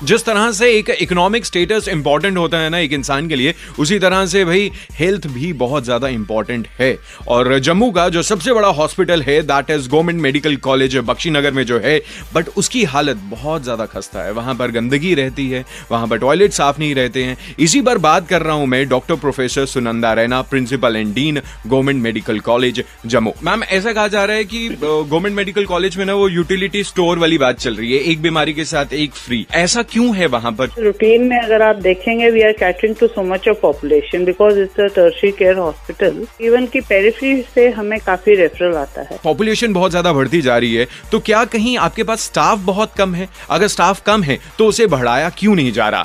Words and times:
जिस 0.00 0.24
तरह 0.24 0.50
से 0.52 0.70
एक 0.72 0.90
इकोनॉमिक 0.92 1.46
स्टेटस 1.46 1.88
इंपॉर्टेंट 1.88 2.36
होता 2.38 2.58
है 2.58 2.68
ना 2.70 2.78
एक 2.78 2.92
इंसान 2.92 3.28
के 3.28 3.36
लिए, 3.36 3.54
उसी 3.78 3.98
तरह 3.98 4.24
से 4.26 4.44
भाई 4.44 4.70
हेल्थ 4.94 5.26
भी 5.28 5.52
बहुत 5.54 5.84
ज़्यादा 5.84 6.08
इंपॉर्टेंट 6.08 6.66
है। 6.78 6.96
और 7.28 7.58
जम्मू 7.60 7.90
का 7.92 8.08
जो 8.08 8.22
सबसे 8.22 8.52
बड़ा 8.52 8.68
हॉस्पिटल 8.70 9.22
है 9.22 9.40
that 9.44 9.70
is 9.70 9.88
government 9.88 10.20
medical 10.22 10.56
college 10.58 10.96
Bakshi 10.98 11.30
Nagar 11.30 11.52
में 11.52 11.64
जो 11.66 11.78
है 11.78 11.98
बट 12.34 12.48
उसकी 12.56 12.84
हालत 12.86 13.16
बहुत 13.30 13.62
ज़्यादा 13.62 13.86
खस्ता 13.86 14.22
है। 14.22 14.32
वहाँ 14.32 14.54
पर 14.54 14.70
गंदगी 14.70 15.14
रहती 15.14 15.48
है, 15.50 15.64
वहाँ 15.90 16.06
पर 16.08 16.18
टॉयलेट 16.18 16.52
साफ़ 16.52 16.78
नहीं 16.78 16.94
रहते 16.94 17.24
हैं। 17.24 17.36
इसी 17.58 17.80
पर 17.80 17.98
बात 18.00 18.28
कर 18.28 18.42
रहा 18.42 18.54
हूँ 18.54 18.66
मैं 18.66 18.86
doctor 18.88 19.16
professor 19.16 19.66
Sunanda 19.66 20.12
Raina 20.14 20.40
principal 20.44 20.96
and 20.96 21.14
dean 21.14 21.40
government 21.66 22.02
medical 22.02 22.40
college 22.40 22.82
Jammu. 23.06 23.32
Ma'am 23.44 23.62
ऐसा 23.64 23.92
कहा 23.92 24.08
जा 24.08 24.24
रहा 24.24 24.36
है 24.36 24.44
कि 24.44 24.68
गवर्नमेंट 24.78 25.36
मेडिकल 25.36 25.64
कॉलेज 25.66 25.96
में 25.96 26.04
ना 26.04 26.14
वो 26.14 26.28
यूटिलिटी 26.28 26.84
स्टोर 26.84 27.18
वाली 27.18 27.38
बात 27.38 27.58
चल 27.58 27.76
रही 27.76 27.92
है, 27.92 27.98
एक 28.00 28.22
बीमारी 28.22 28.52
के 28.54 28.64
साथ 28.66 28.92
एक 28.94 29.14
फ्री 29.16 29.46
ऐसा 29.56 29.82
क्यों 29.90 30.14
है 30.16 30.26
वहाँ 30.28 30.52
पर? 30.52 30.68
रूटीन 30.78 31.22
में 31.28 31.36
अगर 31.38 31.62
आप 31.62 31.76
देखेंगे 31.82 32.30
we 32.30 32.42
are 32.42 32.52
catering 32.54 32.94
to 32.96 33.06
so 33.06 33.22
much 33.24 33.48
of 33.48 33.60
population 33.60 34.24
because 34.24 34.58
it's 34.60 34.80
a 34.80 34.86
tertiary 34.96 35.30
care 35.32 35.56
hospital 35.58 36.26
even 36.40 36.66
की 36.66 36.80
पेरिफरी 36.82 37.40
से 37.54 37.68
हमें 37.70 37.98
काफ़ी 38.00 38.34
रेफरल 38.36 38.76
आता 38.76 39.02
है। 39.02 39.18
पॉपुलेशन 39.24 39.72
बहुत 39.72 39.90
ज़्यादा 39.90 40.12
बढ़ती 40.12 40.40
जा 40.42 40.58
रही 40.58 40.74
है 40.74 40.86
तो 41.12 41.20
क्या 41.20 41.44
कहीं 41.46 41.76
आपके 41.78 42.02
पास 42.02 42.20
स्टाफ 42.22 42.58
बहुत 42.64 42.92
कम 42.98 43.14
है? 43.14 43.28
अगर 43.50 43.68
स्टाफ 43.68 44.02
कम 44.06 44.22
है 44.22 44.38
तो 44.58 44.66
उसे 44.66 44.86
बढ़ाया 44.88 45.30
क्यों 45.38 45.54
नहीं 45.54 45.72
जा 45.72 45.88
रहा? 45.88 46.04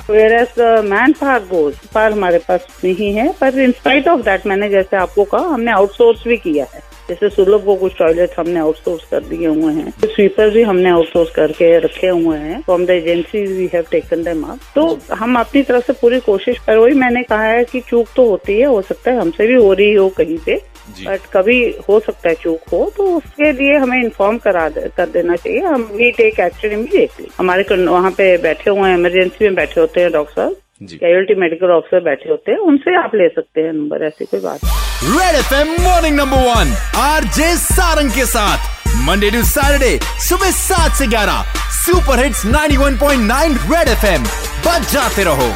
मैन 0.84 1.12
पावर 1.12 1.44
गोज 1.50 1.74
पार 1.94 2.12
हमारे 2.12 2.38
पास 2.38 2.66
नहीं 2.84 3.12
है 3.14 3.28
पर 3.40 3.58
इंस्पाइट 3.60 4.08
ऑफ़ 4.08 4.20
दैट 4.22 4.46
मैंने 4.46 4.68
जैसे 4.70 4.96
आपको 4.96 5.24
कहा 5.26 5.46
हमने 5.48 5.72
आउटसोर्स 5.72 6.26
भी 6.28 6.36
किया 6.38 6.66
है। 6.74 6.82
जैसे 7.08 7.28
सुलभ 7.30 7.64
को 7.64 7.74
कुछ 7.76 7.92
टॉयलेट 7.98 8.34
हमने 8.38 8.60
आउटसोर्स 8.60 9.04
कर 9.10 9.24
दिए 9.24 9.46
हुए 9.46 9.72
हैं। 9.74 9.90
स्वीपर 10.04 10.50
भी 10.50 10.62
हमने 10.62 10.90
आउटसोर्स 10.90 11.30
करके 11.30 11.76
रखे 11.78 12.08
हुए 12.08 12.36
हैं। 12.38 12.60
From 12.62 12.84
the 12.86 12.90
agency 12.90 13.44
we 13.46 13.68
have 13.74 13.84
taken 13.90 14.22
them 14.24 14.42
up 14.44 14.60
तो 14.74 14.86
हम 15.14 15.38
अपनी 15.38 15.62
तरफ़ 15.62 15.86
से 15.86 15.92
पूरी 16.00 16.20
कोशिश 16.22 16.58
कर 16.66 16.76
वही 16.76 16.94
मैंने 16.98 17.22
कहा 17.24 17.44
है 17.44 17.64
कि 17.64 17.80
चूक 17.80 18.08
तो 18.16 18.28
होती 18.28 18.58
है 18.60 18.66
हो 18.66 18.80
सकता 18.82 19.10
है 19.10 19.20
हमसे 19.20 19.46
भी 19.46 19.54
हो 19.54 19.72
रही 19.72 19.94
हो 19.94 20.08
कहीं 20.18 20.38
पे। 20.46 20.60
बट 20.96 21.20
कभी 21.32 21.58
हो 21.88 21.98
सकता 22.00 22.28
है 22.28 22.34
चूक 22.34 22.68
हो 22.72 22.78
तो 22.96 23.04
उसके 23.16 23.52
लिए 23.52 23.76
हमें 23.76 23.98
इन्फॉर्म 23.98 24.38
करा 24.38 24.68
दे, 24.68 24.88
कर 24.96 25.06
देना 25.08 25.36
चाहिए। 25.36 25.60
हम 25.60 25.88
वी 25.92 26.10
टेक 26.12 26.40
एक्शन 26.40 26.72
इमीडिएटली 26.72 27.28
हमारे 27.38 27.84
वहाँ 27.84 28.10
पे 28.10 28.36
बैठे 28.38 28.70
हुए 28.70 28.88
हैं 28.88 28.98
इमरजेंसी 28.98 29.44
में 29.44 29.54
बैठे 29.54 29.80
होते 29.80 30.00
हैं 30.00 30.12
डॉक्टर 30.12 30.34
साहब। 30.34 30.56
कैजुअलिटी 30.82 31.34
मेडिकल 31.40 31.70
ऑफिसर 31.70 32.00
बैठे 32.04 32.28
होते 32.30 32.52
हैं 32.52 32.58
उनसे 32.58 32.94
आप 33.02 33.10
ले 33.14 33.28
सकते 33.28 33.60
हैं 33.60 33.72
नंबर 33.72 34.04
ऐसी 34.06 34.24
कोई 34.24 34.40
बात 34.40 34.60
red 35.04 35.36
F 35.36 35.54
M 35.54 35.68
morning 35.82 36.16
number 36.16 36.38
one 36.38 36.72
R 37.00 37.24
J 37.36 37.54
Sarang 37.56 38.10
के 38.10 38.24
साथ। 38.24 38.72
मंडे 39.06 39.30
टू 39.30 39.42
सैटरडे 39.42 39.98
सुबह 40.28 40.50
सात 40.50 40.96
से 40.98 41.06
ग्यारह। 41.06 41.54
सुपर 41.76 42.24
हिट्स 42.24 42.44
91.9 42.46 43.56
रेड 43.70 43.88
एफएम 43.88 44.24
बच 44.66 44.92
जाते 44.92 45.24
रहो। 45.24 45.48